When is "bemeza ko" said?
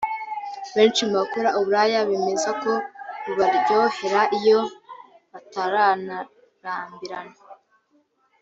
2.09-2.71